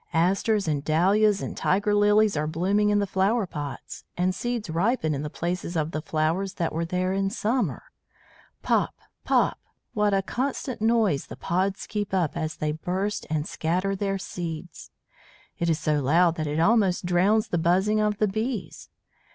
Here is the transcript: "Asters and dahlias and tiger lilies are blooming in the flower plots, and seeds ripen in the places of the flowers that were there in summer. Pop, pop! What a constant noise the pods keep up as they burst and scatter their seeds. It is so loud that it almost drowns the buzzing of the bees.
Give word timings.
"Asters 0.13 0.67
and 0.67 0.83
dahlias 0.83 1.43
and 1.43 1.55
tiger 1.55 1.93
lilies 1.93 2.35
are 2.35 2.47
blooming 2.47 2.89
in 2.89 2.97
the 2.97 3.05
flower 3.05 3.45
plots, 3.45 4.03
and 4.17 4.33
seeds 4.33 4.67
ripen 4.67 5.13
in 5.13 5.21
the 5.21 5.29
places 5.29 5.75
of 5.75 5.91
the 5.91 6.01
flowers 6.01 6.55
that 6.55 6.73
were 6.73 6.85
there 6.85 7.13
in 7.13 7.29
summer. 7.29 7.83
Pop, 8.63 8.95
pop! 9.23 9.59
What 9.93 10.11
a 10.15 10.23
constant 10.23 10.81
noise 10.81 11.27
the 11.27 11.37
pods 11.37 11.85
keep 11.85 12.15
up 12.15 12.35
as 12.35 12.55
they 12.55 12.71
burst 12.71 13.27
and 13.29 13.45
scatter 13.45 13.95
their 13.95 14.17
seeds. 14.17 14.89
It 15.59 15.69
is 15.69 15.77
so 15.77 16.01
loud 16.01 16.33
that 16.37 16.47
it 16.47 16.59
almost 16.59 17.05
drowns 17.05 17.49
the 17.49 17.59
buzzing 17.59 17.99
of 17.99 18.17
the 18.17 18.27
bees. 18.27 18.89